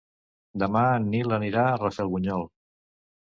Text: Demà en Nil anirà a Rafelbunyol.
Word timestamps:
Demà 0.63 0.81
en 0.93 1.03
Nil 1.15 1.35
anirà 1.37 1.65
a 1.65 1.75
Rafelbunyol. 1.81 2.47